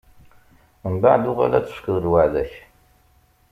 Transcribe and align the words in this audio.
Mbeɛd, 0.93 1.23
uɣal 1.31 1.53
ad 1.55 1.65
tefkeḍ 1.65 1.97
lweɛda-k. 2.03 2.53